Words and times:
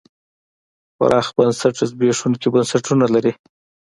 پراخ 0.97 1.27
بنسټه 1.37 1.83
زبېښونکي 1.89 2.47
بنسټونه 2.53 3.05
لري. 3.13 3.33